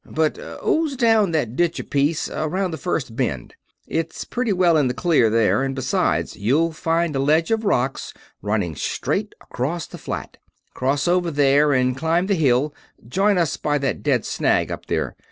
[0.09, 3.53] But ooze down that ditch a piece, around the first bend.
[3.87, 8.11] It's pretty well in the clear there, and besides, you'll find a ledge of rocks
[8.41, 10.37] running straight across the flat.
[10.73, 12.73] Cross over there and climb the hill
[13.07, 15.15] join us by that dead snag up there.